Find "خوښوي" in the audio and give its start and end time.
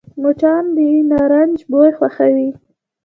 1.97-2.49